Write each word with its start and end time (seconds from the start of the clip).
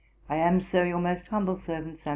'I 0.29 0.35
am, 0.37 0.61
Sir, 0.61 0.87
'Your 0.87 0.97
most 0.97 1.27
humble 1.27 1.55
servant, 1.55 1.95
'SAM. 1.95 2.09